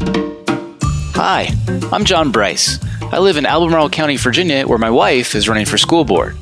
Hi, 0.00 1.48
I'm 1.92 2.04
John 2.04 2.30
Bryce. 2.30 2.78
I 3.02 3.18
live 3.18 3.36
in 3.36 3.46
Albemarle 3.46 3.90
County, 3.90 4.16
Virginia, 4.16 4.66
where 4.66 4.78
my 4.78 4.90
wife 4.90 5.34
is 5.34 5.48
running 5.48 5.66
for 5.66 5.78
school 5.78 6.04
board. 6.04 6.36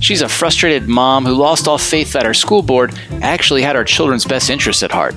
She's 0.00 0.20
a 0.20 0.28
frustrated 0.28 0.88
mom 0.88 1.24
who 1.24 1.34
lost 1.34 1.68
all 1.68 1.78
faith 1.78 2.12
that 2.12 2.26
our 2.26 2.34
school 2.34 2.62
board 2.62 2.92
actually 3.22 3.62
had 3.62 3.76
our 3.76 3.84
children's 3.84 4.24
best 4.24 4.50
interests 4.50 4.82
at 4.82 4.90
heart. 4.90 5.14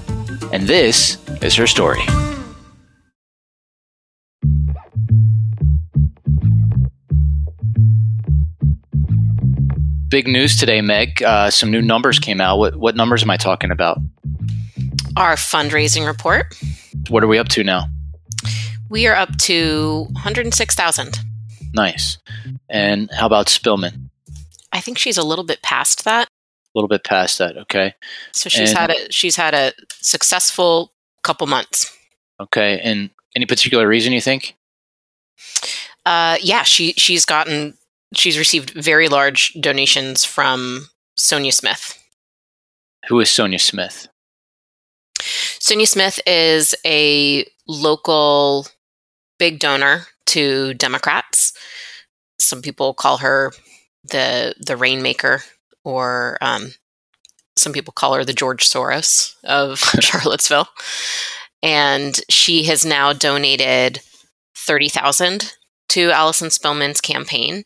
And 0.54 0.68
this 0.68 1.18
is 1.42 1.56
her 1.56 1.68
story. 1.68 2.02
Big 10.10 10.28
news 10.28 10.58
today, 10.58 10.82
Meg. 10.82 11.24
Uh, 11.24 11.50
some 11.50 11.72
new 11.72 11.82
numbers 11.82 12.20
came 12.20 12.42
out. 12.42 12.58
What, 12.58 12.76
what 12.76 12.96
numbers 12.96 13.24
am 13.24 13.30
I 13.30 13.38
talking 13.38 13.72
about? 13.72 13.98
Our 15.18 15.36
fundraising 15.36 16.08
report. 16.08 16.56
What 17.10 17.24
are 17.24 17.28
we 17.28 17.38
up 17.38 17.50
to 17.50 17.64
now? 17.64 17.86
We 18.90 19.08
are 19.08 19.16
up 19.16 19.38
to 19.40 20.06
106,000. 20.12 21.20
Nice. 21.74 22.18
And 22.70 23.10
how 23.12 23.26
about 23.26 23.48
Spillman? 23.48 24.10
I 24.72 24.80
think 24.82 24.98
she's 24.98 25.18
a 25.18 25.24
little 25.24 25.46
bit 25.46 25.62
past 25.62 26.06
that. 26.06 26.28
A 26.28 26.72
little 26.76 26.88
bit 26.88 27.04
past 27.04 27.38
that, 27.40 27.58
okay. 27.58 27.94
So 28.34 28.50
she's 28.50 28.70
And- 28.70 28.78
had 28.80 28.90
a 28.92 29.12
she's 29.12 29.36
had 29.36 29.54
a 29.54 29.74
successful 30.02 30.94
couple 31.24 31.46
months. 31.48 31.96
Okay. 32.40 32.80
And 32.80 33.10
any 33.36 33.46
particular 33.46 33.88
reason 33.88 34.14
you 34.14 34.22
think? 34.22 34.56
Uh, 36.06 36.38
yeah, 36.42 36.64
she 36.64 36.94
she's 36.94 37.26
gotten 37.26 37.78
she's 38.16 38.38
received 38.38 38.72
very 38.72 39.10
large 39.10 39.54
donations 39.60 40.24
from 40.24 40.88
Sonija 41.20 41.54
Smith. 41.54 41.98
Who 43.10 43.20
is 43.20 43.30
Sonija 43.30 43.60
Smith? 43.60 44.08
Sonija 45.62 45.88
Smith 45.88 46.20
is 46.26 46.74
a 46.84 47.46
local 47.68 48.66
big 49.38 49.60
donor 49.60 50.08
to 50.26 50.74
Democrats. 50.74 51.54
Some 52.40 52.64
people 52.64 52.96
call 52.96 53.18
her 53.18 53.52
the 54.04 54.56
the 54.60 54.76
rainmaker, 54.76 55.44
or 55.84 56.40
um, 56.42 56.72
some 57.56 57.74
people 57.74 57.94
call 57.94 58.16
her 58.16 58.26
the 58.26 58.34
George 58.34 58.68
Soros 58.68 59.36
of 59.44 59.78
Charlottesville. 60.00 60.68
And 61.62 62.20
she 62.28 62.64
has 62.64 62.84
now 62.84 63.14
donated 63.14 64.02
thirty 64.58 64.90
thousand 64.90 65.54
to 65.90 66.10
Allison 66.10 66.50
Spillman's 66.50 67.02
campaign. 67.02 67.66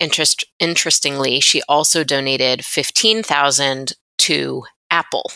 Interest, 0.00 0.42
interestingly, 0.58 1.40
she 1.40 1.60
also 1.68 2.02
donated 2.02 2.64
fifteen 2.64 3.22
thousand 3.22 3.92
to 4.20 4.64
Apple 4.90 5.30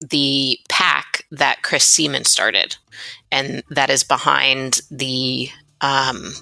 the 0.00 0.58
pack 0.68 1.24
that 1.30 1.62
Chris 1.62 1.84
Seaman 1.84 2.24
started, 2.24 2.76
and 3.30 3.62
that 3.70 3.90
is 3.90 4.02
behind 4.02 4.80
the 4.90 5.48
um, 5.80 6.32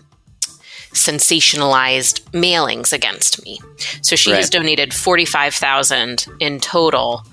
sensationalized 0.93 2.21
mailings 2.33 2.93
against 2.93 3.45
me. 3.45 3.61
So 4.03 4.17
she 4.17 4.31
has 4.31 4.45
Right. 4.47 4.51
donated 4.53 4.95
forty 4.95 5.25
five 5.25 5.55
thousand 5.55 6.27
in 6.41 6.61
total 6.61 7.25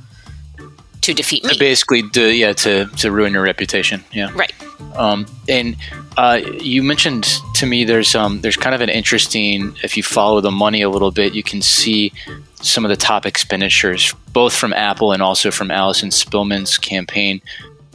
to 1.02 1.14
defeat 1.14 1.44
me. 1.44 1.58
Basically, 1.60 2.08
to, 2.10 2.34
yeah, 2.34 2.54
to, 2.54 2.88
to 2.98 3.12
ruin 3.12 3.34
your 3.34 3.44
reputation. 3.44 4.04
Yeah. 4.12 4.32
Right. 4.34 4.52
Um, 4.96 5.26
and 5.50 5.76
uh, 6.18 6.42
you 6.60 6.82
mentioned 6.84 7.28
to 7.56 7.66
me 7.66 7.84
there's 7.84 8.16
um, 8.16 8.42
there's 8.42 8.58
kind 8.58 8.74
of 8.74 8.82
an 8.82 8.90
interesting 8.90 9.76
if 9.84 9.98
you 9.98 10.04
follow 10.04 10.42
the 10.42 10.52
money 10.52 10.82
a 10.82 10.90
little 10.90 11.12
bit, 11.12 11.34
you 11.34 11.44
can 11.44 11.62
see 11.62 12.14
some 12.62 12.86
of 12.86 12.90
the 12.90 12.96
top 12.96 13.26
expenditures, 13.26 14.14
both 14.34 14.54
from 14.54 14.74
Apple 14.74 15.12
and 15.12 15.22
also 15.22 15.52
from 15.52 15.72
Allison 15.72 16.10
Spillman's 16.10 16.78
campaign, 16.78 17.42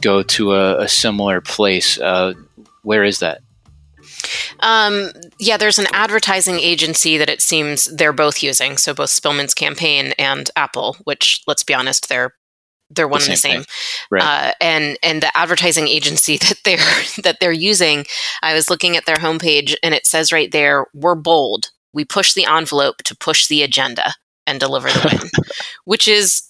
go 0.01 0.23
to 0.23 0.53
a, 0.53 0.83
a 0.83 0.87
similar 0.87 1.41
place. 1.41 1.99
Uh, 1.99 2.33
where 2.83 3.03
is 3.03 3.19
that? 3.19 3.41
Um, 4.59 5.11
yeah, 5.39 5.57
there's 5.57 5.79
an 5.79 5.87
advertising 5.93 6.59
agency 6.59 7.17
that 7.17 7.29
it 7.29 7.41
seems 7.41 7.85
they're 7.85 8.13
both 8.13 8.43
using. 8.43 8.77
So 8.77 8.93
both 8.93 9.09
Spillman's 9.09 9.53
campaign 9.53 10.13
and 10.19 10.49
Apple, 10.55 10.97
which 11.03 11.41
let's 11.47 11.63
be 11.63 11.73
honest, 11.73 12.09
they're 12.09 12.33
they're 12.95 13.07
one 13.07 13.21
and 13.21 13.31
the 13.31 13.37
same 13.37 13.51
same. 13.51 13.65
Right. 14.09 14.23
Uh, 14.23 14.53
and 14.61 14.97
and 15.03 15.21
the 15.21 15.35
advertising 15.37 15.87
agency 15.87 16.37
that 16.37 16.59
they're 16.63 16.77
that 17.23 17.37
they're 17.39 17.51
using, 17.51 18.05
I 18.41 18.53
was 18.53 18.69
looking 18.69 18.97
at 18.97 19.05
their 19.05 19.17
homepage 19.17 19.75
and 19.83 19.93
it 19.93 20.05
says 20.05 20.31
right 20.31 20.51
there, 20.51 20.87
"We're 20.93 21.15
bold. 21.15 21.71
We 21.93 22.05
push 22.05 22.33
the 22.33 22.45
envelope 22.45 22.97
to 23.03 23.15
push 23.15 23.47
the 23.47 23.63
agenda 23.63 24.13
and 24.47 24.59
deliver 24.59 24.89
the 24.89 25.19
win," 25.21 25.29
which 25.85 26.07
is 26.07 26.43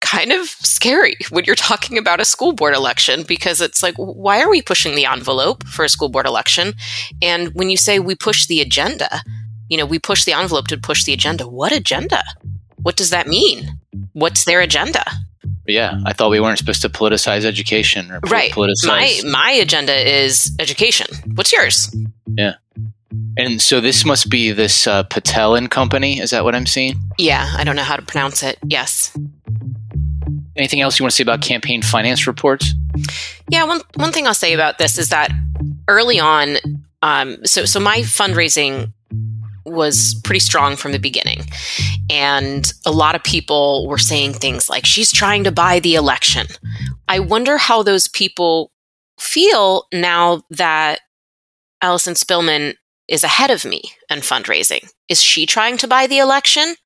kind 0.00 0.32
of 0.32 0.48
scary 0.48 1.16
when 1.30 1.44
you're 1.44 1.54
talking 1.54 1.96
about 1.96 2.20
a 2.20 2.26
school 2.26 2.52
board 2.52 2.74
election 2.74 3.22
because 3.26 3.62
it's 3.62 3.82
like 3.82 3.94
why 3.96 4.42
are 4.42 4.50
we 4.50 4.60
pushing 4.60 4.94
the 4.96 5.06
envelope 5.06 5.66
for 5.66 5.82
a 5.82 5.88
school 5.88 6.10
board 6.10 6.26
election 6.26 6.74
and 7.22 7.54
when 7.54 7.70
you 7.70 7.76
say 7.78 7.98
we 7.98 8.14
push 8.14 8.44
the 8.44 8.60
agenda 8.60 9.22
you 9.70 9.78
know 9.78 9.86
we 9.86 9.98
push 9.98 10.24
the 10.24 10.34
envelope 10.34 10.66
to 10.66 10.76
push 10.76 11.04
the 11.04 11.14
agenda 11.14 11.48
what 11.48 11.72
agenda 11.72 12.22
what 12.82 12.96
does 12.96 13.08
that 13.08 13.26
mean 13.26 13.78
what's 14.12 14.44
their 14.44 14.60
agenda 14.60 15.02
yeah, 15.66 15.98
I 16.04 16.12
thought 16.12 16.30
we 16.30 16.40
weren't 16.40 16.58
supposed 16.58 16.82
to 16.82 16.88
politicize 16.88 17.44
education 17.44 18.10
or 18.10 18.20
right 18.30 18.50
politicize. 18.52 18.86
my 18.86 19.20
my 19.30 19.50
agenda 19.52 19.94
is 19.94 20.54
education 20.58 21.06
what's 21.34 21.52
yours 21.52 21.94
Yeah. 22.36 22.54
and 23.36 23.60
so 23.62 23.80
this 23.80 24.04
must 24.04 24.28
be 24.30 24.52
this 24.52 24.86
uh, 24.86 25.02
Patel 25.04 25.54
and 25.54 25.70
Company. 25.70 26.20
Is 26.20 26.30
that 26.30 26.44
what 26.44 26.54
I'm 26.54 26.66
seeing? 26.66 26.96
yeah 27.18 27.54
i 27.56 27.64
don't 27.64 27.76
know 27.76 27.82
how 27.84 27.96
to 27.96 28.02
pronounce 28.02 28.42
it 28.42 28.58
yes 28.66 29.16
Anything 30.56 30.80
else 30.80 30.98
you 30.98 31.02
want 31.02 31.10
to 31.10 31.16
say 31.16 31.22
about 31.24 31.40
campaign 31.42 31.82
finance 31.82 32.28
reports? 32.28 32.74
Yeah, 33.48 33.64
one 33.64 33.80
one 33.96 34.12
thing 34.12 34.26
I'll 34.28 34.34
say 34.34 34.52
about 34.52 34.78
this 34.78 34.98
is 34.98 35.08
that 35.08 35.32
early 35.88 36.20
on, 36.20 36.58
um, 37.02 37.44
so 37.44 37.64
so 37.64 37.80
my 37.80 37.98
fundraising 38.02 38.92
was 39.64 40.20
pretty 40.24 40.40
strong 40.40 40.76
from 40.76 40.92
the 40.92 40.98
beginning, 40.98 41.42
and 42.10 42.72
a 42.84 42.92
lot 42.92 43.14
of 43.14 43.22
people 43.22 43.86
were 43.88 43.98
saying 43.98 44.34
things 44.34 44.68
like 44.68 44.86
"she's 44.86 45.12
trying 45.12 45.44
to 45.44 45.52
buy 45.52 45.80
the 45.80 45.94
election." 45.94 46.46
I 47.08 47.18
wonder 47.18 47.58
how 47.58 47.82
those 47.82 48.08
people 48.08 48.72
feel 49.18 49.86
now 49.92 50.42
that 50.50 51.00
Allison 51.82 52.14
Spillman 52.14 52.74
is 53.08 53.22
ahead 53.24 53.50
of 53.50 53.64
me 53.64 53.82
in 54.10 54.20
fundraising. 54.20 54.90
Is 55.08 55.22
she 55.22 55.44
trying 55.46 55.76
to 55.78 55.88
buy 55.88 56.06
the 56.06 56.18
election? 56.18 56.76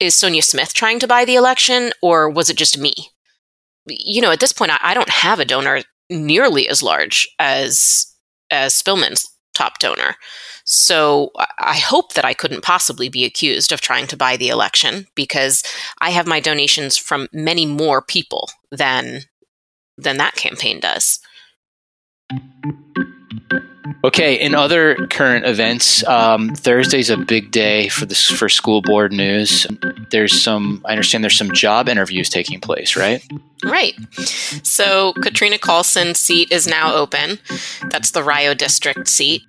Is 0.00 0.14
Sonija 0.14 0.42
Smith 0.42 0.72
trying 0.72 0.98
to 1.00 1.06
buy 1.06 1.24
the 1.26 1.36
election, 1.36 1.92
or 2.02 2.30
was 2.30 2.48
it 2.48 2.56
just 2.56 2.78
me? 2.78 2.94
you 3.86 4.20
know, 4.20 4.30
at 4.30 4.40
this 4.40 4.52
point, 4.52 4.72
I, 4.72 4.78
I 4.82 4.94
don't 4.94 5.08
have 5.08 5.40
a 5.40 5.44
donor 5.44 5.82
nearly 6.08 6.68
as 6.68 6.82
large 6.82 7.28
as 7.38 8.06
as 8.50 8.80
Spillman's 8.80 9.28
top 9.54 9.78
donor. 9.78 10.16
So 10.64 11.30
I- 11.58 11.78
hope 11.80 12.12
that 12.14 12.24
I 12.24 12.34
couldn't 12.34 12.62
possibly 12.62 13.08
be 13.08 13.24
accused 13.24 13.72
of 13.72 13.80
trying 13.80 14.06
to 14.08 14.16
buy 14.16 14.36
the 14.36 14.48
election 14.48 15.06
because 15.14 15.62
I 16.00 16.10
have 16.10 16.26
my 16.26 16.40
donations 16.40 16.96
from 16.96 17.28
many 17.32 17.66
more 17.66 18.02
people 18.02 18.50
than 18.70 19.22
than 19.98 20.16
that 20.18 20.34
campaign 20.34 20.80
does. 20.80 21.18
Okay, 24.02 24.34
in 24.34 24.54
other 24.54 24.94
current 25.08 25.44
events, 25.44 26.02
um, 26.06 26.54
Thursday's 26.54 27.10
a 27.10 27.18
big 27.18 27.50
day 27.50 27.88
for 27.88 28.06
this 28.06 28.30
for 28.30 28.48
school 28.48 28.80
board 28.80 29.12
news. 29.12 29.66
There's 30.10 30.40
some, 30.42 30.80
I 30.86 30.92
understand, 30.92 31.22
there's 31.22 31.36
some 31.36 31.52
job 31.52 31.86
interviews 31.88 32.30
taking 32.30 32.60
place, 32.60 32.96
right? 32.96 33.22
Right. 33.62 33.94
So 34.62 35.12
Katrina 35.22 35.58
Callsen's 35.58 36.18
seat 36.18 36.50
is 36.50 36.66
now 36.66 36.94
open. 36.94 37.38
That's 37.90 38.12
the 38.12 38.22
Rio 38.22 38.54
district 38.54 39.06
seat 39.06 39.42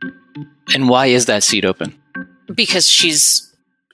And 0.73 0.89
why 0.89 1.05
is 1.07 1.25
that 1.27 1.43
seat 1.43 1.63
open? 1.65 1.97
because 2.53 2.85
she's 2.89 3.47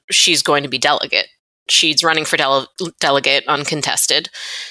she's 0.09 0.41
going 0.41 0.63
to 0.63 0.69
be 0.69 0.79
delegate. 0.79 1.27
She's 1.69 2.03
running 2.03 2.25
for 2.25 2.37
dele- 2.37 2.65
delegate 2.99 3.43
uncontested, 3.47 4.29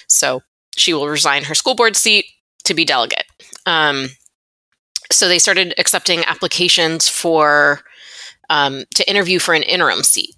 so 0.08 0.40
she 0.76 0.92
will 0.92 1.06
resign 1.08 1.44
her 1.44 1.54
school 1.54 1.76
board 1.76 1.94
seat 1.94 2.24
to 2.64 2.74
be 2.74 2.84
delegate. 2.84 3.24
Um, 3.66 4.08
so 5.10 5.28
they 5.28 5.38
started 5.38 5.74
accepting 5.78 6.24
applications 6.24 7.08
for 7.08 7.80
um, 8.50 8.84
to 8.94 9.08
interview 9.08 9.38
for 9.38 9.54
an 9.54 9.62
interim 9.62 10.02
seat, 10.02 10.34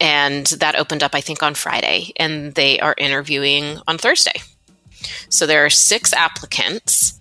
and 0.00 0.46
that 0.46 0.76
opened 0.76 1.02
up 1.02 1.14
I 1.14 1.20
think 1.20 1.42
on 1.42 1.54
Friday, 1.54 2.12
and 2.16 2.54
they 2.54 2.80
are 2.80 2.94
interviewing 2.98 3.78
on 3.86 3.98
Thursday. 3.98 4.40
So 5.28 5.46
there 5.46 5.64
are 5.64 5.70
six 5.70 6.12
applicants. 6.12 7.18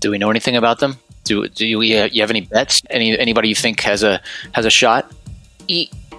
Do 0.00 0.10
we 0.10 0.18
know 0.18 0.30
anything 0.30 0.56
about 0.56 0.80
them? 0.80 0.96
Do 1.24 1.48
do 1.48 1.66
you, 1.66 1.80
you 1.82 2.20
have 2.20 2.30
any 2.30 2.40
bets? 2.40 2.82
Any 2.90 3.18
anybody 3.18 3.48
you 3.48 3.54
think 3.54 3.80
has 3.80 4.02
a 4.02 4.20
has 4.52 4.66
a 4.66 4.70
shot? 4.70 5.10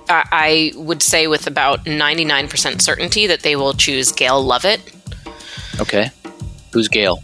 I 0.09 0.74
would 0.75 1.01
say 1.01 1.27
with 1.27 1.47
about 1.47 1.85
99% 1.85 2.81
certainty 2.81 3.27
that 3.27 3.41
they 3.41 3.56
will 3.56 3.74
choose 3.74 4.12
Gail 4.12 4.41
Lovett. 4.41 4.81
Okay, 5.80 6.09
who's 6.71 6.88
Gail? 6.88 7.21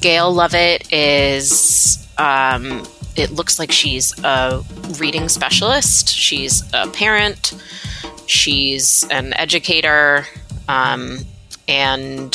Gail 0.00 0.32
Lovett 0.32 0.92
is, 0.92 2.06
um, 2.18 2.86
it 3.16 3.30
looks 3.30 3.58
like 3.58 3.70
she's 3.70 4.18
a 4.24 4.62
reading 4.98 5.28
specialist. 5.28 6.08
She's 6.08 6.62
a 6.72 6.88
parent. 6.88 7.54
She's 8.26 9.06
an 9.10 9.34
educator. 9.34 10.26
Um, 10.68 11.18
and 11.68 12.34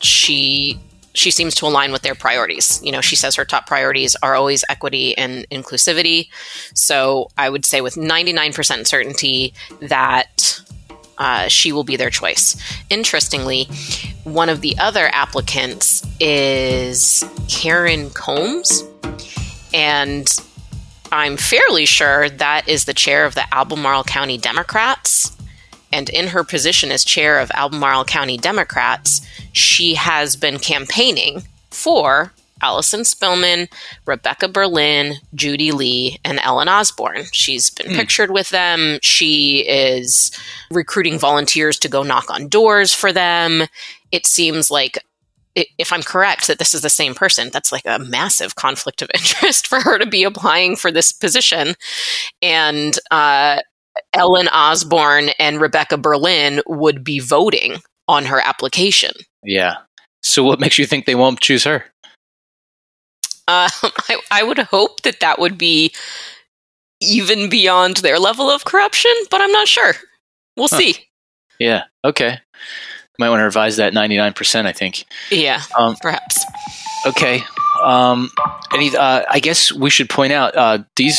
she 0.00 0.78
she 1.12 1.30
seems 1.30 1.56
to 1.56 1.66
align 1.66 1.92
with 1.92 2.02
their 2.02 2.14
priorities. 2.14 2.80
You 2.84 2.92
know, 2.92 3.00
she 3.00 3.16
says 3.16 3.34
her 3.34 3.44
top 3.44 3.66
priorities 3.66 4.16
are 4.22 4.36
always 4.36 4.64
equity 4.68 5.16
and 5.18 5.48
inclusivity. 5.50 6.28
So 6.74 7.28
I 7.36 7.50
would 7.50 7.64
say 7.64 7.80
with 7.80 7.96
99% 7.96 8.86
certainty 8.86 9.52
that 9.80 10.60
uh, 11.18 11.48
she 11.48 11.72
will 11.72 11.84
be 11.84 11.96
their 11.96 12.10
choice. 12.10 12.56
Interestingly, 12.90 13.68
one 14.24 14.48
of 14.48 14.60
the 14.60 14.76
other 14.78 15.08
applicants 15.12 16.06
is 16.20 17.24
Karen 17.48 18.10
Combs. 18.10 18.84
And 19.72 20.28
I'm 21.12 21.36
fairly 21.36 21.86
sure 21.86 22.28
that 22.28 22.68
is 22.68 22.84
the 22.84 22.94
chair 22.94 23.24
of 23.24 23.34
the 23.34 23.52
Albemarle 23.54 24.04
County 24.04 24.38
Democrats. 24.38 25.36
And 25.92 26.08
in 26.08 26.28
her 26.28 26.44
position 26.44 26.92
as 26.92 27.04
chair 27.04 27.40
of 27.40 27.50
Albemarle 27.52 28.04
County 28.04 28.36
Democrats, 28.36 29.26
she 29.52 29.94
has 29.94 30.36
been 30.36 30.58
campaigning 30.58 31.42
for 31.70 32.32
Allison 32.62 33.00
Spillman, 33.00 33.68
Rebecca 34.06 34.48
Berlin, 34.48 35.14
Judy 35.34 35.72
Le, 35.72 36.16
and 36.24 36.38
Ellen 36.40 36.68
Osborne. 36.68 37.24
She's 37.32 37.70
been 37.70 37.92
mm. 37.92 37.96
pictured 37.96 38.30
with 38.30 38.50
them. 38.50 38.98
She 39.02 39.60
is 39.66 40.30
recruiting 40.70 41.18
volunteers 41.18 41.78
to 41.80 41.88
go 41.88 42.02
knock 42.02 42.30
on 42.30 42.48
doors 42.48 42.92
for 42.92 43.12
them. 43.12 43.64
It 44.12 44.26
seems 44.26 44.70
like 44.70 44.98
if 45.54 45.92
I'm 45.92 46.02
correct 46.02 46.46
that 46.46 46.58
this 46.58 46.74
is 46.74 46.82
the 46.82 46.90
same 46.90 47.14
person, 47.14 47.50
that's 47.52 47.72
like 47.72 47.84
a 47.84 47.98
massive 47.98 48.54
conflict 48.54 49.02
of 49.02 49.10
interest 49.14 49.66
for 49.66 49.80
her 49.80 49.98
to 49.98 50.06
be 50.06 50.24
applying 50.24 50.76
for 50.76 50.92
this 50.92 51.12
position. 51.12 51.74
And 52.42 52.96
uh, 53.10 53.60
Ellen 54.12 54.48
Osborne 54.48 55.30
and 55.38 55.60
Rebecca 55.60 55.96
Berlin 55.96 56.60
would 56.66 57.02
be 57.04 57.18
voting 57.18 57.78
on 58.08 58.24
her 58.26 58.40
application. 58.40 59.12
Yeah. 59.42 59.76
So, 60.22 60.44
what 60.44 60.60
makes 60.60 60.78
you 60.78 60.86
think 60.86 61.06
they 61.06 61.14
won't 61.14 61.40
choose 61.40 61.64
her? 61.64 61.84
Uh, 63.48 63.68
I, 63.82 64.20
I 64.30 64.42
would 64.42 64.58
hope 64.58 65.02
that 65.02 65.20
that 65.20 65.38
would 65.38 65.56
be 65.56 65.92
even 67.00 67.48
beyond 67.48 67.98
their 67.98 68.18
level 68.18 68.50
of 68.50 68.64
corruption, 68.64 69.12
but 69.30 69.40
I'm 69.40 69.52
not 69.52 69.68
sure. 69.68 69.94
We'll 70.56 70.68
huh. 70.68 70.78
see. 70.78 71.06
Yeah. 71.58 71.84
Okay. 72.04 72.38
Might 73.20 73.28
want 73.28 73.40
to 73.40 73.44
revise 73.44 73.76
that 73.76 73.92
99%, 73.92 74.64
I 74.64 74.72
think. 74.72 75.04
Yeah. 75.30 75.60
Um, 75.78 75.94
perhaps. 76.00 76.42
Okay. 77.06 77.42
Um, 77.82 78.30
any, 78.72 78.96
uh, 78.96 79.24
I 79.28 79.40
guess 79.40 79.70
we 79.70 79.90
should 79.90 80.08
point 80.08 80.32
out 80.32 80.56
uh, 80.56 80.78
these. 80.96 81.18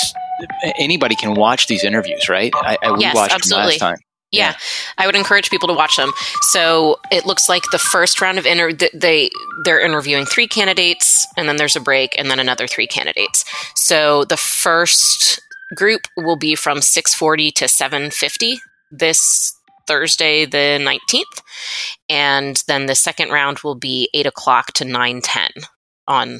Anybody 0.80 1.16
can 1.16 1.36
watch 1.36 1.68
these 1.68 1.84
interviews, 1.84 2.28
right? 2.28 2.52
I, 2.56 2.76
I 2.82 2.96
yes, 2.98 3.14
watched 3.14 3.36
absolutely. 3.36 3.64
them 3.64 3.70
last 3.70 3.80
time. 3.80 3.98
Yeah, 4.32 4.56
I 4.98 5.06
would 5.06 5.16
encourage 5.16 5.52
people 5.52 5.68
to 5.68 5.76
watch 5.76 5.96
them. 5.96 6.12
So 6.50 6.98
it 7.12 7.28
looks 7.28 7.48
like 7.48 7.62
the 7.72 7.78
first 7.78 8.20
round 8.20 8.40
of 8.40 8.48
inter 8.48 8.72
they 8.74 9.30
they're 9.64 9.80
interviewing 9.80 10.26
three 10.26 10.48
candidates, 10.48 11.28
and 11.38 11.48
then 11.48 11.58
there's 11.58 11.76
a 11.76 11.82
break, 11.82 12.16
and 12.18 12.32
then 12.32 12.40
another 12.40 12.66
three 12.66 12.88
candidates. 12.88 13.46
So 13.76 14.24
the 14.24 14.38
first 14.38 15.40
group 15.76 16.02
will 16.18 16.38
be 16.38 16.56
from 16.56 16.80
6:40 16.80 17.54
to 17.54 17.66
7:50 17.66 18.58
this 18.92 19.54
Thursday, 19.88 20.46
the 20.46 20.80
19th, 20.80 21.42
and 22.10 22.64
then 22.68 22.86
the 22.86 22.96
second 22.96 23.30
round 23.30 23.60
will 23.60 23.76
be 23.76 24.10
eight 24.14 24.26
o'clock 24.26 24.74
to 24.74 24.86
9:10 24.86 25.50
on 26.08 26.40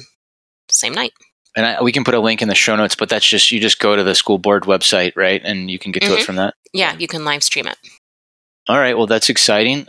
the 0.68 0.74
same 0.74 0.94
night 0.94 1.12
and 1.56 1.66
I, 1.66 1.82
we 1.82 1.92
can 1.92 2.04
put 2.04 2.14
a 2.14 2.20
link 2.20 2.42
in 2.42 2.48
the 2.48 2.54
show 2.54 2.76
notes, 2.76 2.94
but 2.94 3.08
that's 3.08 3.26
just 3.26 3.50
you 3.52 3.60
just 3.60 3.78
go 3.78 3.94
to 3.96 4.04
the 4.04 4.14
school 4.14 4.38
board 4.38 4.64
website, 4.64 5.12
right, 5.16 5.40
and 5.44 5.70
you 5.70 5.78
can 5.78 5.92
get 5.92 6.02
mm-hmm. 6.02 6.12
to 6.12 6.16
it 6.16 6.18
mm-hmm. 6.20 6.26
from 6.26 6.36
that. 6.36 6.54
Yeah, 6.72 6.96
you 6.96 7.08
can 7.08 7.24
live 7.24 7.42
stream 7.42 7.66
it. 7.66 7.76
All 8.68 8.78
right, 8.78 8.96
well 8.96 9.06
that's 9.06 9.28
exciting. 9.28 9.86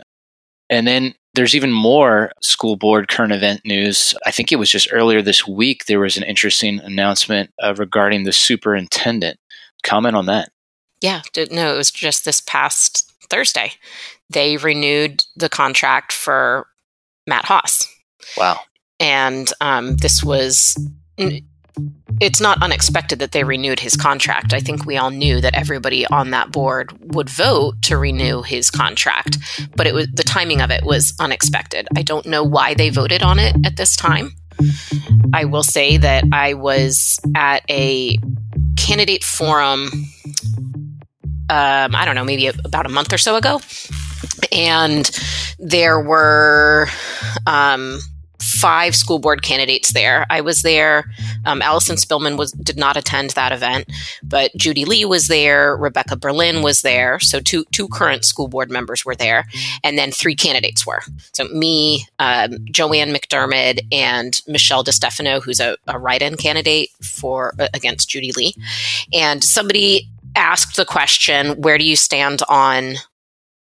And 0.70 0.86
then 0.86 1.14
there's 1.34 1.54
even 1.54 1.72
more 1.72 2.32
school 2.42 2.76
board 2.76 3.08
current 3.08 3.32
event 3.32 3.62
news. 3.64 4.14
I 4.26 4.30
think 4.30 4.52
it 4.52 4.56
was 4.56 4.70
just 4.70 4.88
earlier 4.92 5.22
this 5.22 5.46
week 5.46 5.86
there 5.86 6.00
was 6.00 6.16
an 6.16 6.22
interesting 6.22 6.80
announcement 6.80 7.50
uh, 7.62 7.74
regarding 7.76 8.24
the 8.24 8.32
superintendent. 8.32 9.38
Comment 9.82 10.16
on 10.16 10.26
that. 10.26 10.50
Yeah, 11.00 11.22
no, 11.50 11.74
it 11.74 11.76
was 11.76 11.90
just 11.90 12.24
this 12.24 12.40
past 12.40 13.12
Thursday. 13.30 13.72
They 14.30 14.56
renewed 14.56 15.24
the 15.36 15.48
contract 15.48 16.12
for 16.12 16.66
Matt 17.26 17.44
Haas. 17.44 17.88
Wow. 18.36 18.60
And 19.00 19.52
um, 19.60 19.96
this 19.96 20.22
was 20.22 20.76
it's 22.20 22.40
not 22.40 22.62
unexpected 22.62 23.18
that 23.18 23.32
they 23.32 23.44
renewed 23.44 23.80
his 23.80 23.96
contract. 23.96 24.52
I 24.52 24.60
think 24.60 24.86
we 24.86 24.96
all 24.96 25.10
knew 25.10 25.40
that 25.40 25.54
everybody 25.54 26.06
on 26.06 26.30
that 26.30 26.52
board 26.52 26.92
would 27.14 27.28
vote 27.28 27.82
to 27.82 27.96
renew 27.96 28.42
his 28.42 28.70
contract, 28.70 29.38
but 29.76 29.86
it 29.86 29.94
was 29.94 30.06
the 30.12 30.22
timing 30.22 30.60
of 30.60 30.70
it 30.70 30.84
was 30.84 31.14
unexpected. 31.18 31.88
I 31.96 32.02
don't 32.02 32.26
know 32.26 32.44
why 32.44 32.74
they 32.74 32.90
voted 32.90 33.22
on 33.22 33.38
it 33.38 33.56
at 33.64 33.76
this 33.76 33.96
time. 33.96 34.30
I 35.32 35.44
will 35.46 35.64
say 35.64 35.96
that 35.96 36.24
I 36.32 36.54
was 36.54 37.18
at 37.34 37.64
a 37.68 38.18
candidate 38.76 39.24
forum 39.24 39.90
um, 41.50 41.94
I 41.94 42.04
don't 42.04 42.14
know, 42.14 42.24
maybe 42.24 42.46
about 42.46 42.86
a 42.86 42.90
month 42.90 43.12
or 43.12 43.18
so 43.18 43.36
ago. 43.36 43.60
And 44.52 45.10
there 45.58 46.00
were 46.00 46.88
um, 47.46 48.00
five 48.44 48.94
school 48.94 49.18
board 49.18 49.42
candidates 49.42 49.92
there. 49.92 50.26
I 50.28 50.42
was 50.42 50.62
there. 50.62 51.04
Um, 51.46 51.62
Allison 51.62 51.96
Spillman 51.96 52.36
was 52.36 52.52
did 52.52 52.76
not 52.76 52.96
attend 52.96 53.30
that 53.30 53.52
event, 53.52 53.90
but 54.22 54.50
Judy 54.56 54.84
Le 54.84 55.08
was 55.08 55.28
there. 55.28 55.76
Rebecca 55.76 56.16
Berlin 56.16 56.62
was 56.62 56.82
there. 56.82 57.18
So 57.20 57.40
two 57.40 57.64
two 57.72 57.88
current 57.88 58.24
school 58.24 58.48
board 58.48 58.70
members 58.70 59.04
were 59.04 59.14
there, 59.14 59.46
and 59.82 59.98
then 59.98 60.12
three 60.12 60.36
candidates 60.36 60.86
were. 60.86 61.00
So 61.32 61.44
me, 61.48 62.06
um, 62.18 62.58
Joanne 62.70 63.14
McDermott, 63.14 63.80
and 63.90 64.40
Michelle 64.46 64.84
DeStefano, 64.84 65.42
who's 65.42 65.60
a, 65.60 65.76
a 65.86 65.98
write-in 65.98 66.36
candidate 66.36 66.90
for 67.02 67.54
uh, 67.58 67.68
against 67.74 68.08
Judy 68.10 68.32
Le, 68.36 68.52
and 69.12 69.42
somebody 69.42 70.08
asked 70.34 70.76
the 70.76 70.84
question, 70.84 71.60
"Where 71.60 71.78
do 71.78 71.84
you 71.84 71.96
stand 71.96 72.42
on?" 72.48 72.96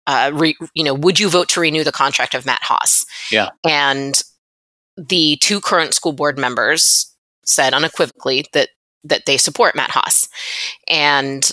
Uh, 0.07 0.31
re, 0.33 0.57
you 0.75 0.85
know, 0.85 0.95
would 0.95 1.21
you 1.21 1.29
vote 1.29 1.49
to 1.51 1.61
renew 1.61 1.85
the 1.85 1.93
contract 1.93 2.35
of 2.35 2.47
Matt 2.47 2.63
Haas? 2.63 3.05
Yeah. 3.31 3.51
And 3.67 4.23
the 4.97 5.37
two 5.37 5.61
current 5.61 5.93
school 5.95 6.13
board 6.13 6.39
members 6.39 7.15
said 7.45 7.75
unequivocally 7.75 8.47
that 8.53 8.71
that 9.05 9.27
they 9.27 9.37
support 9.37 9.77
Matt 9.77 9.91
Haas, 9.91 10.29
and 10.89 11.51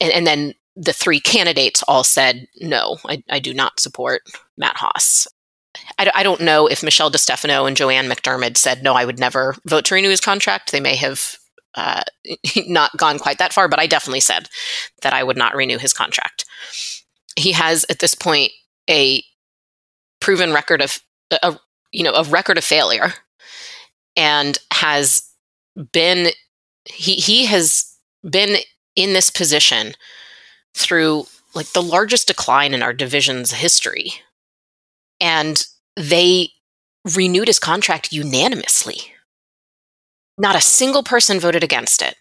and, 0.00 0.12
and 0.12 0.26
then 0.26 0.54
the 0.76 0.92
three 0.92 1.20
candidates 1.20 1.82
all 1.88 2.04
said 2.04 2.46
no, 2.60 2.98
I, 3.06 3.22
I 3.30 3.38
do 3.38 3.54
not 3.54 3.80
support 3.80 4.22
Matt 4.56 4.76
Haas. 4.76 5.26
I, 5.98 6.10
I 6.14 6.22
don't 6.22 6.40
know 6.40 6.66
if 6.66 6.82
Michelle 6.82 7.10
DeStefano 7.10 7.66
and 7.66 7.76
Joanne 7.76 8.08
McDermott 8.08 8.56
said 8.56 8.82
no, 8.82 8.94
I 8.94 9.04
would 9.04 9.18
never 9.18 9.56
vote 9.66 9.84
to 9.86 9.94
renew 9.94 10.10
his 10.10 10.20
contract. 10.20 10.72
They 10.72 10.80
may 10.80 10.96
have 10.96 11.36
uh, 11.76 12.02
not 12.66 12.96
gone 12.96 13.18
quite 13.18 13.38
that 13.38 13.52
far, 13.52 13.68
but 13.68 13.78
I 13.78 13.86
definitely 13.86 14.20
said 14.20 14.48
that 15.02 15.12
I 15.12 15.22
would 15.22 15.36
not 15.36 15.54
renew 15.54 15.78
his 15.78 15.92
contract. 15.92 16.44
He 17.36 17.52
has 17.52 17.84
at 17.90 17.98
this 17.98 18.14
point 18.14 18.52
a 18.88 19.22
proven 20.20 20.52
record 20.52 20.80
of 20.80 20.98
a, 21.42 21.58
you 21.92 22.02
know, 22.02 22.14
a 22.14 22.24
record 22.24 22.58
of 22.58 22.64
failure 22.64 23.12
and 24.16 24.58
has 24.72 25.22
been 25.92 26.28
he 26.84 27.14
he 27.14 27.46
has 27.46 27.96
been 28.28 28.56
in 28.94 29.12
this 29.12 29.28
position 29.28 29.92
through 30.74 31.26
like 31.54 31.72
the 31.72 31.82
largest 31.82 32.26
decline 32.28 32.74
in 32.74 32.82
our 32.82 32.92
division's 32.92 33.52
history. 33.52 34.12
And 35.20 35.64
they 35.96 36.50
renewed 37.16 37.48
his 37.48 37.58
contract 37.58 38.12
unanimously. 38.12 39.12
Not 40.38 40.54
a 40.54 40.60
single 40.60 41.02
person 41.02 41.40
voted 41.40 41.64
against 41.64 42.02
it. 42.02 42.14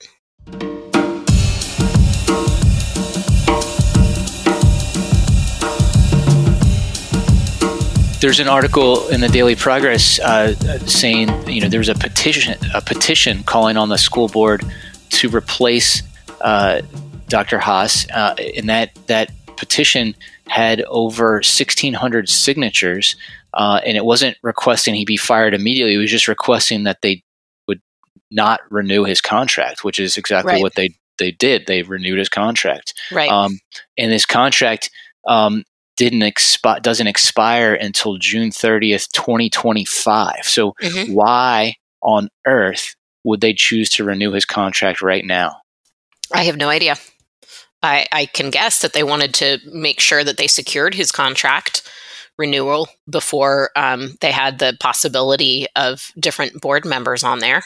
there's 8.22 8.40
an 8.40 8.48
article 8.48 9.08
in 9.10 9.22
the 9.22 9.28
Daily 9.28 9.56
Progress 9.56 10.20
uh, 10.20 10.56
saying 10.88 11.30
you 11.48 11.62
know 11.62 11.68
there 11.68 11.80
was 11.80 11.90
a 11.90 11.94
petition 11.94 12.58
a 12.74 12.82
petition 12.82 13.44
calling 13.44 13.78
on 13.78 13.90
the 13.90 14.00
school 14.00 14.30
board 14.30 14.64
to 15.10 15.30
replace 15.30 16.02
uh, 16.42 16.82
Dr. 17.28 17.60
Haas, 17.60 18.10
uh, 18.10 18.36
and 18.56 18.68
that 18.70 18.96
that 19.08 19.32
petition 19.58 20.16
had 20.48 20.82
over 20.84 21.34
1,600 21.34 22.30
signatures, 22.30 23.16
uh, 23.54 23.80
and 23.86 23.96
it 23.96 24.06
wasn't 24.06 24.38
requesting 24.42 24.96
he 24.96 25.06
be 25.06 25.18
fired 25.18 25.54
immediately. 25.54 25.94
It 25.94 26.00
was 26.00 26.10
just 26.10 26.28
requesting 26.28 26.84
that 26.84 27.02
they 27.02 27.24
not 28.32 28.62
renew 28.70 29.04
his 29.04 29.22
contract, 29.22 29.84
which 29.84 30.00
is 30.00 30.18
exactly 30.18 30.54
right. 30.54 30.62
what 30.62 30.76
they 30.76 30.96
they 31.18 31.32
did. 31.32 31.66
They 31.66 31.84
renewed 31.84 32.20
his 32.20 32.30
contract, 32.30 32.94
right? 33.12 33.30
Um, 33.30 33.60
and 33.98 34.12
his 34.12 34.26
contract 34.26 34.90
um, 35.28 35.64
didn't 35.98 36.24
expire 36.24 36.80
doesn't 36.80 37.08
expire 37.08 37.74
until 37.74 38.18
June 38.18 38.50
30th, 38.50 39.12
2025. 39.12 40.44
So 40.44 40.74
mm-hmm. 40.82 41.14
why 41.14 41.76
on 42.02 42.30
earth 42.46 42.96
would 43.24 43.42
they 43.42 43.54
choose 43.54 43.90
to 43.92 44.04
renew 44.04 44.32
his 44.32 44.46
contract 44.46 45.02
right 45.02 45.26
now? 45.26 45.58
I 46.34 46.44
have 46.44 46.58
no 46.58 46.70
idea. 46.70 46.96
I, 47.82 48.08
I 48.12 48.26
can 48.26 48.50
guess 48.50 48.80
that 48.80 48.94
they 48.94 49.04
wanted 49.04 49.34
to 49.36 49.60
make 49.72 50.00
sure 50.00 50.24
that 50.24 50.38
they 50.38 50.48
secured 50.48 50.96
his 50.96 51.12
contract 51.12 51.88
renewal 52.38 52.90
before 53.10 53.72
um, 53.76 54.16
they 54.22 54.32
had 54.32 54.60
the 54.60 54.78
possibility 54.80 55.68
of 55.76 56.12
different 56.20 56.62
board 56.62 56.86
members 56.86 57.24
on 57.24 57.40
there. 57.40 57.64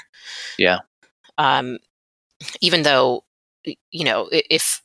Yeah. 0.58 0.80
Um, 1.38 1.80
even 2.62 2.84
though, 2.84 3.24
you 3.92 4.04
know, 4.04 4.30
if 4.32 4.82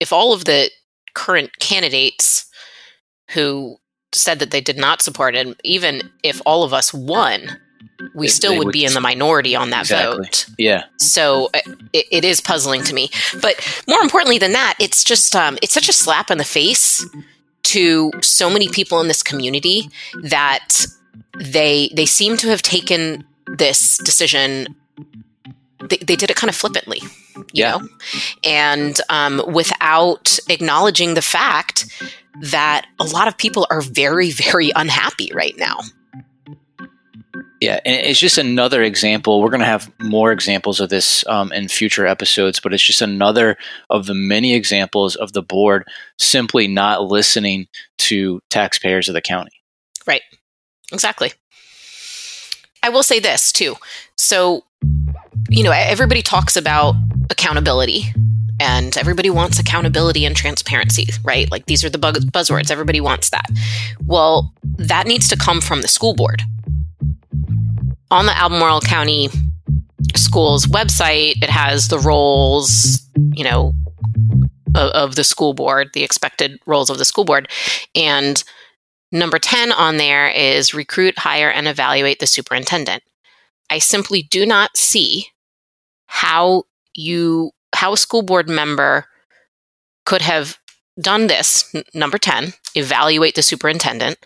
if 0.00 0.12
all 0.12 0.32
of 0.32 0.44
the 0.44 0.70
current 1.14 1.58
candidates 1.58 2.46
who 3.30 3.76
said 4.12 4.38
that 4.38 4.50
they 4.50 4.60
did 4.60 4.76
not 4.76 5.02
support 5.02 5.34
it, 5.34 5.58
even 5.64 6.10
if 6.22 6.40
all 6.46 6.64
of 6.64 6.72
us 6.72 6.92
won, 6.92 7.58
we 8.14 8.28
still 8.28 8.56
would, 8.56 8.66
would, 8.66 8.72
be 8.72 8.84
in 8.84 8.92
the 8.94 9.00
minority 9.00 9.54
on 9.54 9.70
that 9.70 9.82
exactly. 9.82 10.16
vote. 10.18 10.46
Yeah. 10.58 10.84
So 10.98 11.50
uh, 11.54 11.60
it, 11.92 12.06
it 12.10 12.24
is 12.24 12.40
puzzling 12.40 12.82
to 12.84 12.94
me. 12.94 13.10
But 13.40 13.56
more 13.86 14.00
importantly 14.00 14.38
than 14.38 14.52
that, 14.52 14.74
it's 14.78 15.04
just 15.04 15.34
um, 15.34 15.58
it's 15.62 15.74
such 15.74 15.88
a 15.88 15.92
slap 15.92 16.30
in 16.30 16.38
the 16.38 16.44
face 16.44 17.04
to 17.66 18.10
so 18.22 18.48
many 18.50 18.68
people 18.68 19.00
in 19.00 19.08
this 19.08 19.22
community 19.22 19.88
that 20.22 20.68
they 21.38 21.90
they 21.94 22.06
seem 22.06 22.36
to 22.38 22.48
have 22.48 22.62
taken 22.62 23.24
this 23.46 23.98
decision. 23.98 24.74
They, 25.88 25.98
they 25.98 26.16
did 26.16 26.30
it 26.30 26.36
kind 26.36 26.48
of 26.48 26.56
flippantly, 26.56 27.00
you 27.36 27.44
yeah. 27.52 27.76
know, 27.76 27.88
and 28.42 29.00
um, 29.08 29.42
without 29.52 30.38
acknowledging 30.48 31.14
the 31.14 31.22
fact 31.22 31.86
that 32.40 32.86
a 32.98 33.04
lot 33.04 33.28
of 33.28 33.36
people 33.36 33.66
are 33.70 33.80
very, 33.80 34.30
very 34.30 34.72
unhappy 34.74 35.30
right 35.34 35.54
now. 35.58 35.80
Yeah, 37.60 37.80
and 37.86 37.94
it's 37.94 38.20
just 38.20 38.36
another 38.36 38.82
example. 38.82 39.40
We're 39.40 39.50
going 39.50 39.60
to 39.60 39.66
have 39.66 39.90
more 39.98 40.30
examples 40.30 40.78
of 40.78 40.90
this 40.90 41.26
um, 41.26 41.52
in 41.52 41.68
future 41.68 42.06
episodes, 42.06 42.60
but 42.60 42.74
it's 42.74 42.82
just 42.82 43.00
another 43.00 43.56
of 43.88 44.06
the 44.06 44.14
many 44.14 44.54
examples 44.54 45.16
of 45.16 45.32
the 45.32 45.42
board 45.42 45.84
simply 46.18 46.68
not 46.68 47.04
listening 47.04 47.66
to 47.98 48.40
taxpayers 48.50 49.08
of 49.08 49.14
the 49.14 49.22
county. 49.22 49.52
Right. 50.06 50.22
Exactly. 50.92 51.32
I 52.82 52.90
will 52.90 53.02
say 53.02 53.20
this 53.20 53.52
too. 53.52 53.76
So, 54.18 54.64
you 55.48 55.64
know, 55.64 55.72
everybody 55.72 56.20
talks 56.20 56.56
about 56.56 56.94
accountability 57.30 58.04
and 58.60 58.96
everybody 58.98 59.30
wants 59.30 59.58
accountability 59.58 60.24
and 60.26 60.36
transparency, 60.36 61.06
right? 61.24 61.50
Like 61.50 61.66
these 61.66 61.84
are 61.84 61.90
the 61.90 61.98
buzz- 61.98 62.24
buzzwords. 62.26 62.70
Everybody 62.70 63.00
wants 63.00 63.30
that. 63.30 63.46
Well, 64.04 64.52
that 64.62 65.06
needs 65.06 65.28
to 65.28 65.36
come 65.36 65.62
from 65.62 65.80
the 65.80 65.88
school 65.88 66.14
board 66.14 66.42
on 68.10 68.26
the 68.26 68.36
Albemarle 68.36 68.80
County 68.80 69.28
Schools 70.14 70.66
website, 70.66 71.42
it 71.42 71.50
has 71.50 71.88
the 71.88 71.98
roles, 71.98 73.06
you 73.32 73.44
know, 73.44 73.72
of, 74.74 74.90
of 74.90 75.14
the 75.16 75.24
school 75.24 75.54
board, 75.54 75.90
the 75.94 76.04
expected 76.04 76.58
roles 76.66 76.90
of 76.90 76.98
the 76.98 77.04
school 77.04 77.24
board. 77.24 77.48
And 77.94 78.42
number 79.10 79.38
10 79.38 79.72
on 79.72 79.96
there 79.96 80.28
is 80.28 80.74
recruit, 80.74 81.18
hire, 81.18 81.50
and 81.50 81.66
evaluate 81.66 82.20
the 82.20 82.26
superintendent. 82.26 83.02
I 83.70 83.78
simply 83.78 84.22
do 84.22 84.46
not 84.46 84.76
see 84.76 85.26
how 86.06 86.64
you 86.94 87.50
how 87.74 87.92
a 87.92 87.96
school 87.96 88.22
board 88.22 88.48
member 88.48 89.06
could 90.04 90.22
have 90.22 90.56
done 91.00 91.26
this 91.26 91.74
number 91.92 92.16
10 92.16 92.54
evaluate 92.74 93.34
the 93.34 93.42
superintendent 93.42 94.18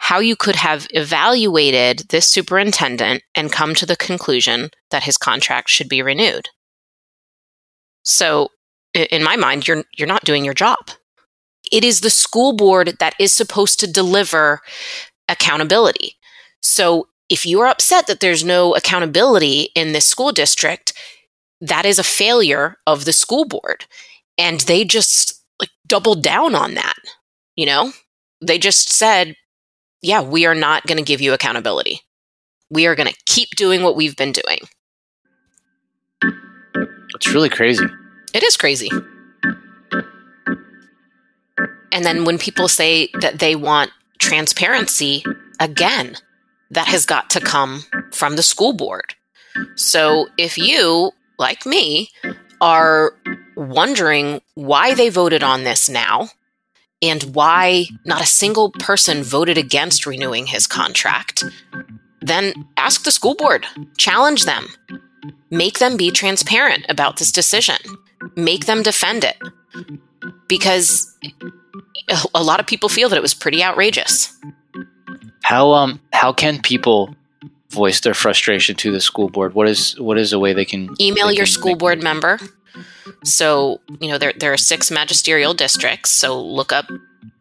how 0.00 0.18
you 0.18 0.34
could 0.34 0.56
have 0.56 0.88
evaluated 0.92 1.98
this 2.08 2.26
superintendent 2.26 3.22
and 3.34 3.52
come 3.52 3.74
to 3.74 3.84
the 3.84 3.96
conclusion 3.96 4.70
that 4.90 5.02
his 5.02 5.18
contract 5.18 5.68
should 5.68 5.90
be 5.90 6.00
renewed. 6.00 6.48
So, 8.02 8.48
in 8.94 9.22
my 9.22 9.36
mind, 9.36 9.68
you're, 9.68 9.84
you're 9.96 10.08
not 10.08 10.24
doing 10.24 10.42
your 10.42 10.54
job. 10.54 10.90
It 11.70 11.84
is 11.84 12.00
the 12.00 12.08
school 12.08 12.54
board 12.54 12.96
that 12.98 13.14
is 13.20 13.30
supposed 13.30 13.78
to 13.80 13.92
deliver 13.92 14.62
accountability. 15.28 16.16
So, 16.62 17.08
if 17.28 17.44
you're 17.44 17.66
upset 17.66 18.06
that 18.06 18.20
there's 18.20 18.42
no 18.42 18.74
accountability 18.74 19.68
in 19.74 19.92
this 19.92 20.06
school 20.06 20.32
district, 20.32 20.94
that 21.60 21.84
is 21.84 21.98
a 21.98 22.04
failure 22.04 22.78
of 22.86 23.04
the 23.04 23.12
school 23.12 23.44
board. 23.44 23.84
And 24.38 24.60
they 24.60 24.86
just 24.86 25.44
like 25.60 25.70
doubled 25.86 26.22
down 26.22 26.54
on 26.54 26.72
that. 26.74 26.96
You 27.54 27.66
know, 27.66 27.92
they 28.40 28.58
just 28.58 28.88
said, 28.88 29.36
yeah, 30.02 30.22
we 30.22 30.46
are 30.46 30.54
not 30.54 30.86
going 30.86 30.98
to 30.98 31.04
give 31.04 31.20
you 31.20 31.32
accountability. 31.32 32.00
We 32.70 32.86
are 32.86 32.94
going 32.94 33.08
to 33.08 33.16
keep 33.26 33.50
doing 33.50 33.82
what 33.82 33.96
we've 33.96 34.16
been 34.16 34.32
doing. 34.32 34.58
It's 37.14 37.28
really 37.34 37.48
crazy. 37.48 37.84
It 38.32 38.42
is 38.42 38.56
crazy. 38.56 38.90
And 41.92 42.04
then 42.04 42.24
when 42.24 42.38
people 42.38 42.68
say 42.68 43.08
that 43.20 43.40
they 43.40 43.56
want 43.56 43.90
transparency, 44.18 45.24
again, 45.58 46.16
that 46.70 46.86
has 46.86 47.04
got 47.04 47.30
to 47.30 47.40
come 47.40 47.82
from 48.12 48.36
the 48.36 48.42
school 48.42 48.72
board. 48.72 49.14
So 49.74 50.28
if 50.38 50.56
you, 50.56 51.10
like 51.38 51.66
me, 51.66 52.10
are 52.60 53.12
wondering 53.56 54.40
why 54.54 54.94
they 54.94 55.08
voted 55.08 55.42
on 55.42 55.64
this 55.64 55.88
now, 55.88 56.28
and 57.02 57.22
why 57.34 57.86
not 58.04 58.22
a 58.22 58.26
single 58.26 58.70
person 58.72 59.22
voted 59.22 59.56
against 59.56 60.06
renewing 60.06 60.46
his 60.46 60.66
contract, 60.66 61.44
then 62.20 62.52
ask 62.76 63.04
the 63.04 63.10
school 63.10 63.34
board, 63.34 63.66
challenge 63.96 64.44
them, 64.44 64.66
make 65.50 65.78
them 65.78 65.96
be 65.96 66.10
transparent 66.10 66.84
about 66.88 67.16
this 67.16 67.32
decision, 67.32 67.76
make 68.36 68.66
them 68.66 68.82
defend 68.82 69.24
it. 69.24 69.36
Because 70.48 71.16
a 72.34 72.42
lot 72.42 72.60
of 72.60 72.66
people 72.66 72.88
feel 72.88 73.08
that 73.08 73.16
it 73.16 73.22
was 73.22 73.34
pretty 73.34 73.62
outrageous. 73.62 74.36
How 75.42 75.72
um 75.72 76.00
how 76.12 76.32
can 76.32 76.60
people 76.60 77.14
voice 77.70 78.00
their 78.00 78.14
frustration 78.14 78.74
to 78.76 78.92
the 78.92 79.00
school 79.00 79.30
board? 79.30 79.54
What 79.54 79.68
is 79.68 79.98
what 79.98 80.18
is 80.18 80.32
a 80.32 80.38
way 80.38 80.52
they 80.52 80.64
can 80.64 80.94
email 81.00 81.28
they 81.28 81.34
your 81.34 81.46
can 81.46 81.52
school 81.52 81.76
board 81.76 82.02
member 82.02 82.38
so, 83.24 83.80
you 84.00 84.08
know, 84.08 84.18
there, 84.18 84.32
there 84.36 84.52
are 84.52 84.58
six 84.58 84.90
magisterial 84.90 85.54
districts. 85.54 86.10
So 86.10 86.40
look 86.40 86.72
up 86.72 86.86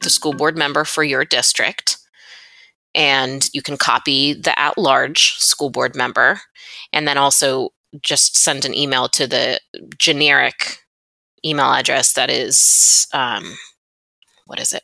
the 0.02 0.10
school 0.10 0.34
board 0.34 0.58
member 0.58 0.84
for 0.86 1.04
your 1.04 1.26
district. 1.26 1.98
And 2.96 3.48
you 3.54 3.62
can 3.62 3.78
copy 3.78 4.34
the 4.34 4.58
at 4.60 4.78
large 4.78 5.36
school 5.36 5.70
board 5.70 5.96
member 5.96 6.42
and 6.92 7.08
then 7.08 7.18
also 7.18 7.70
just 8.02 8.36
send 8.38 8.66
an 8.66 8.76
email 8.76 9.08
to 9.10 9.28
the 9.28 9.60
generic 9.98 10.80
email 11.46 11.72
address 11.72 12.14
that 12.14 12.30
is 12.30 13.08
um, 13.14 13.56
what 14.46 14.60
is 14.60 14.74
it? 14.74 14.84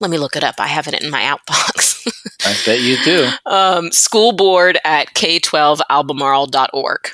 Let 0.00 0.10
me 0.10 0.18
look 0.18 0.36
it 0.36 0.44
up. 0.44 0.56
I 0.58 0.66
have 0.66 0.86
it 0.86 1.02
in 1.02 1.10
my 1.10 1.22
outbox. 1.22 2.06
I 2.46 2.56
bet 2.64 2.80
you 2.80 2.96
do. 3.04 3.28
Um, 3.46 3.90
school 3.90 4.32
board 4.32 4.78
at 4.84 5.14
k12albemarle.org 5.14 7.10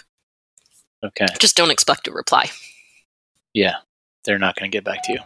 okay. 1.07 1.27
Just 1.39 1.57
don't 1.57 1.71
expect 1.71 2.09
a 2.09 2.13
reply 2.13 2.51
yeah, 3.57 3.77
they're 4.25 4.39
not 4.39 4.55
going 4.55 4.71
to 4.71 4.77
get 4.77 4.85
back 4.85 5.03
to 5.05 5.13
you. 5.15 5.19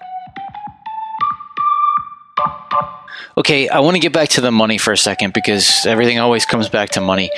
Okay, 3.36 3.68
I 3.68 3.80
want 3.80 3.96
to 3.96 4.00
get 4.00 4.12
back 4.12 4.28
to 4.30 4.40
the 4.40 4.52
money 4.52 4.78
for 4.78 4.92
a 4.92 4.96
second 4.96 5.34
because 5.34 5.84
everything 5.84 6.20
always 6.20 6.46
comes 6.46 6.68
back 6.68 6.90
to 6.90 7.00
money. 7.00 7.30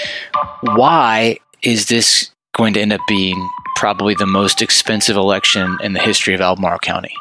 Why 0.61 1.39
is 1.63 1.87
this 1.87 2.31
going 2.55 2.75
to 2.75 2.81
end 2.81 2.93
up 2.93 3.01
being 3.09 3.49
probably 3.77 4.15
the 4.15 4.27
most 4.27 4.61
expensive 4.61 5.17
election 5.17 5.79
in 5.83 5.95
the 5.95 6.01
history 6.01 6.35
of 6.35 6.43
Albemarle 6.43 6.79
County? 6.81 7.15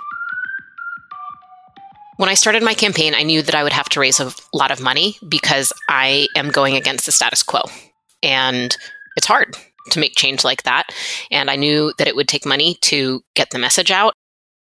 When 2.18 2.28
I 2.28 2.34
started 2.34 2.64
my 2.64 2.74
campaign, 2.74 3.14
I 3.16 3.24
knew 3.24 3.42
that 3.42 3.56
I 3.56 3.64
would 3.64 3.74
have 3.74 3.88
to 3.90 4.02
raise 4.02 4.20
a 4.20 4.34
lot 4.54 4.72
of 4.72 4.82
money 4.82 5.16
because 5.28 5.72
I 5.88 6.28
am 6.36 6.50
going 6.50 6.76
against 6.76 7.06
the 7.06 7.14
status 7.14 7.42
quo. 7.42 7.62
And 8.22 8.76
it's 9.16 9.28
hard 9.28 9.56
to 9.90 10.00
make 10.00 10.16
change 10.16 10.44
like 10.44 10.64
that. 10.64 10.90
And 11.32 11.50
I 11.50 11.56
knew 11.56 11.94
that 11.98 12.08
it 12.08 12.16
would 12.16 12.28
take 12.28 12.46
money 12.46 12.76
to 12.82 13.22
get 13.36 13.50
the 13.50 13.60
message 13.60 13.92
out. 13.92 14.14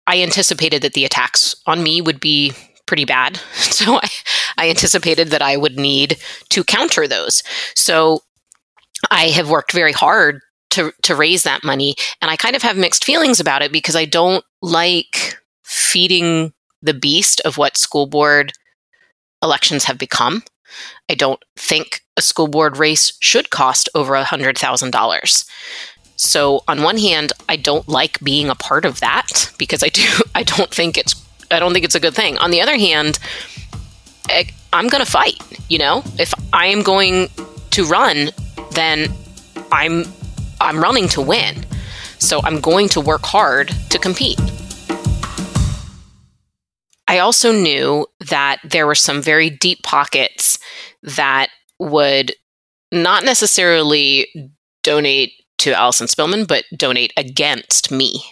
I 0.06 0.22
anticipated 0.22 0.82
that 0.82 0.92
the 0.94 1.04
attacks 1.04 1.56
on 1.66 1.82
me 1.82 2.00
would 2.00 2.20
be 2.20 2.52
pretty 2.86 3.04
bad. 3.04 3.40
So 3.74 3.96
I, 3.96 4.08
I 4.56 4.70
anticipated 4.70 5.28
that 5.30 5.42
I 5.42 5.56
would 5.56 5.76
need 5.76 6.16
to 6.50 6.62
counter 6.62 7.08
those. 7.08 7.42
So 7.74 8.20
I 9.10 9.24
have 9.30 9.50
worked 9.50 9.72
very 9.72 9.90
hard 9.90 10.40
to, 10.70 10.92
to 11.02 11.16
raise 11.16 11.42
that 11.42 11.64
money. 11.64 11.96
And 12.22 12.30
I 12.30 12.36
kind 12.36 12.54
of 12.54 12.62
have 12.62 12.76
mixed 12.76 13.04
feelings 13.04 13.40
about 13.40 13.62
it 13.62 13.72
because 13.72 13.96
I 13.96 14.04
don't 14.04 14.44
like 14.62 15.36
feeding 15.64 16.52
the 16.82 16.94
beast 16.94 17.40
of 17.44 17.58
what 17.58 17.76
school 17.76 18.06
board 18.06 18.52
elections 19.42 19.84
have 19.84 19.98
become. 19.98 20.44
I 21.08 21.14
don't 21.14 21.42
think 21.56 22.02
a 22.16 22.22
school 22.22 22.48
board 22.48 22.76
race 22.76 23.16
should 23.20 23.50
cost 23.50 23.88
over 23.94 24.14
$100,000. 24.14 25.50
So 26.16 26.62
on 26.68 26.82
one 26.82 26.98
hand, 26.98 27.32
I 27.48 27.56
don't 27.56 27.88
like 27.88 28.20
being 28.20 28.48
a 28.48 28.54
part 28.54 28.84
of 28.84 29.00
that 29.00 29.52
because 29.58 29.82
I 29.82 29.88
do 29.88 30.06
I 30.34 30.42
don't 30.42 30.72
think 30.72 30.96
it's 30.96 31.14
I 31.50 31.58
don't 31.58 31.72
think 31.72 31.84
it's 31.84 31.94
a 31.94 32.00
good 32.00 32.14
thing. 32.14 32.38
On 32.38 32.50
the 32.50 32.60
other 32.60 32.76
hand, 32.76 33.18
I, 34.28 34.46
I'm 34.72 34.88
going 34.88 35.04
to 35.04 35.10
fight, 35.10 35.36
you 35.68 35.78
know? 35.78 36.02
If 36.18 36.32
I 36.52 36.66
am 36.66 36.82
going 36.82 37.28
to 37.72 37.84
run, 37.84 38.30
then 38.72 39.08
I'm 39.70 40.04
I'm 40.60 40.80
running 40.80 41.08
to 41.08 41.20
win. 41.20 41.66
So 42.18 42.40
I'm 42.42 42.60
going 42.60 42.88
to 42.90 43.00
work 43.00 43.24
hard 43.24 43.68
to 43.90 43.98
compete. 43.98 44.40
I 47.06 47.18
also 47.18 47.52
knew 47.52 48.06
that 48.20 48.60
there 48.64 48.86
were 48.86 48.94
some 48.94 49.20
very 49.20 49.50
deep 49.50 49.82
pockets 49.82 50.58
that 51.02 51.48
would 51.78 52.34
not 52.90 53.24
necessarily 53.24 54.28
donate 54.82 55.32
to 55.58 55.72
Allison 55.72 56.06
Spillman, 56.06 56.46
but 56.46 56.64
donate 56.76 57.12
against 57.16 57.90
me. 57.90 58.22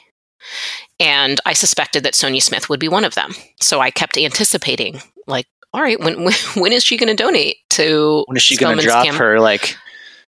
And 0.99 1.41
I 1.45 1.52
suspected 1.52 2.05
that 2.05 2.14
Sonija 2.14 2.43
Smith 2.43 2.69
would 2.69 2.81
be 2.81 2.88
one 2.88 3.05
of 3.05 3.14
them. 3.14 3.33
So 3.61 3.81
I 3.81 3.91
kept 3.91 4.17
anticipating, 4.17 5.00
like, 5.26 5.47
all 5.73 5.83
right, 5.83 5.99
when 5.99 6.25
when, 6.25 6.35
when 6.57 6.73
is 6.73 6.85
she 6.85 6.97
going 6.97 7.14
to 7.14 7.23
donate 7.23 7.57
to? 7.71 8.25
When 8.26 8.37
is 8.37 8.43
she 8.43 8.57
going 8.57 8.79
to 8.79 8.85
drop 8.85 9.05
cam- 9.05 9.17
her 9.17 9.41
like 9.41 9.76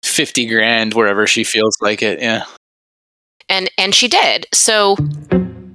fifty 0.02 0.46
grand 0.46 0.94
wherever 0.94 1.26
she 1.26 1.44
feels 1.44 1.76
like 1.80 2.02
it? 2.02 2.20
Yeah. 2.20 2.44
And 3.48 3.70
and 3.78 3.94
she 3.94 4.08
did. 4.08 4.46
So 4.52 4.96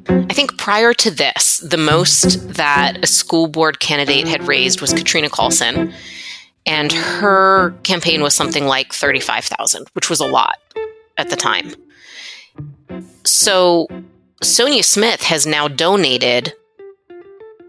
I 0.09 0.33
think 0.33 0.57
prior 0.57 0.93
to 0.95 1.11
this, 1.11 1.59
the 1.59 1.77
most 1.77 2.55
that 2.55 2.97
a 3.03 3.07
school 3.07 3.47
board 3.47 3.79
candidate 3.79 4.27
had 4.27 4.47
raised 4.47 4.81
was 4.81 4.91
Katrina 4.91 5.29
Callsen, 5.29 5.93
and 6.65 6.91
her 6.91 7.71
campaign 7.83 8.23
was 8.23 8.33
something 8.33 8.65
like 8.65 8.91
thirty-five 8.91 9.45
thousand, 9.45 9.87
which 9.93 10.09
was 10.09 10.19
a 10.19 10.25
lot 10.25 10.57
at 11.17 11.29
the 11.29 11.35
time. 11.35 11.75
So 13.23 13.87
Sonija 14.43 14.83
Smith 14.83 15.21
has 15.21 15.45
now 15.45 15.67
donated 15.67 16.53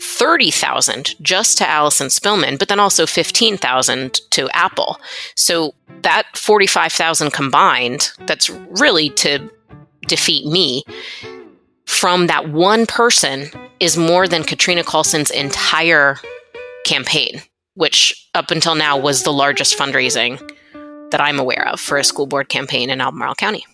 30,000 0.01 1.17
just 1.21 1.59
to 1.59 1.69
Allison 1.69 2.07
Spillman, 2.07 2.59
but 2.59 2.69
then 2.69 2.81
also 2.81 3.05
15,000 3.05 4.15
to 4.31 4.49
Apple. 4.55 4.99
So 5.35 5.75
that 6.01 6.25
45,000 6.35 7.33
combined, 7.33 8.13
that's 8.21 8.49
really 8.49 9.11
to 9.11 9.51
defeat 10.07 10.47
me 10.47 10.85
from 11.91 12.29
that 12.29 12.49
one 12.51 12.87
person 12.87 13.51
is 13.81 13.99
more 13.99 14.29
than 14.29 14.45
Katrina 14.45 14.85
Callsen's 14.85 15.31
entire 15.31 16.17
campaign, 16.87 17.43
which 17.75 18.29
up 18.33 18.53
until 18.53 18.77
now 18.77 18.97
was 18.97 19.25
the 19.25 19.33
largest 19.33 19.77
fundraising 19.77 20.39
that 21.11 21.21
I'm 21.21 21.41
aware 21.41 21.67
of 21.67 21.81
for 21.81 21.99
a 21.99 22.05
school 22.05 22.27
board 22.27 22.49
campaign 22.49 22.91
in 22.91 23.01
Albemarle 23.01 23.35
County. 23.35 23.67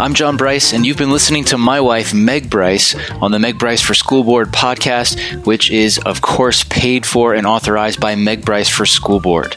I'm 0.00 0.14
John 0.14 0.36
Bryce, 0.36 0.72
and 0.72 0.86
you've 0.86 0.96
been 0.96 1.10
listening 1.10 1.42
to 1.46 1.58
my 1.58 1.80
wife, 1.80 2.14
Meg 2.14 2.48
Bryce, 2.48 2.94
on 3.14 3.32
the 3.32 3.40
Meg 3.40 3.58
Bryce 3.58 3.82
for 3.82 3.94
School 3.94 4.22
Board 4.22 4.52
podcast, 4.52 5.44
which 5.44 5.72
is, 5.72 5.98
of 5.98 6.20
course, 6.20 6.62
paid 6.62 7.04
for 7.04 7.34
and 7.34 7.48
authorized 7.48 7.98
by 7.98 8.14
Meg 8.14 8.44
Bryce 8.44 8.68
for 8.68 8.86
School 8.86 9.18
Board. 9.18 9.56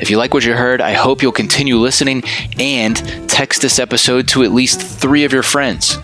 If 0.00 0.08
you 0.08 0.16
like 0.16 0.32
what 0.32 0.46
you 0.46 0.54
heard, 0.54 0.80
I 0.80 0.94
hope 0.94 1.20
you'll 1.20 1.30
continue 1.30 1.76
listening 1.76 2.22
and 2.58 2.96
text 3.28 3.60
this 3.60 3.78
episode 3.78 4.28
to 4.28 4.44
at 4.44 4.52
least 4.52 4.80
three 4.80 5.24
of 5.24 5.32
your 5.34 5.42
friends. 5.42 5.98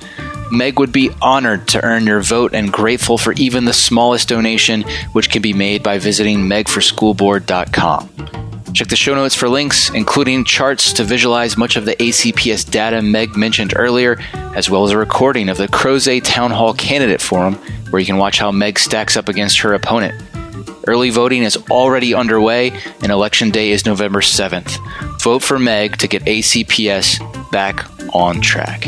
Meg 0.53 0.79
would 0.79 0.93
be 0.93 1.09
honored 1.23 1.67
to 1.69 1.83
earn 1.83 2.07
your 2.07 2.21
vote 2.21 2.53
and 2.53 2.71
grateful 2.71 3.17
for 3.17 3.33
even 3.35 3.65
the 3.65 3.73
smallest 3.73 4.29
donation, 4.29 4.85
which 5.13 5.31
can 5.31 5.41
be 5.41 5.55
made 5.55 5.83
by 5.83 5.99
visiting 5.99 6.41
megforschoolboard.com. 6.41 8.48
Check 8.75 8.89
the 8.89 8.97
show 8.97 9.15
notes 9.15 9.35
for 9.35 9.49
links, 9.49 9.91
including 9.91 10.45
charts 10.45 10.93
to 10.95 11.05
visualize 11.05 11.57
much 11.57 11.77
of 11.77 11.85
the 11.85 11.97
ACPS 11.97 12.71
data 12.71 13.03
Meg 13.03 13.37
mentioned 13.37 13.73
earlier, 13.75 14.19
as 14.55 14.71
well 14.71 14.85
as 14.85 14.93
a 14.93 14.99
recording 14.99 15.49
of 15.49 15.57
the 15.57 15.67
Crozet 15.67 16.23
Town 16.23 16.51
Hall 16.51 16.75
Candidate 16.75 17.21
Forum, 17.21 17.55
where 17.91 17.99
you 17.99 18.07
can 18.07 18.19
watch 18.19 18.39
how 18.39 18.53
Meg 18.53 18.79
stacks 18.79 19.17
up 19.17 19.29
against 19.29 19.59
her 19.61 19.75
opponent. 19.75 20.23
Early 20.87 21.11
voting 21.11 21.43
is 21.43 21.57
already 21.71 22.15
underway, 22.15 22.71
and 23.03 23.11
Election 23.11 23.51
Day 23.51 23.71
is 23.71 23.85
November 23.85 24.21
7th. 24.21 24.79
Vote 25.21 25.43
for 25.43 25.59
Meg 25.59 25.99
to 25.99 26.09
get 26.09 26.25
ACPS 26.25 27.51
back 27.51 27.85
on 28.15 28.41
track. 28.41 28.87